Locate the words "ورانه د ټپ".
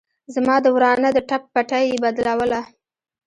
0.75-1.43